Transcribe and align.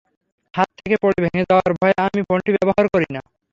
হাত 0.53 0.69
থেকে 0.77 0.95
পড়ে 1.03 1.17
ভেঙে 1.23 1.47
যাওয়ার 1.49 1.71
ভয়ে 1.79 1.95
আমি 2.05 2.21
ফোনটি 2.27 2.49
ব্যবহার 2.55 2.85
করি 2.93 3.07
না। 3.15 3.21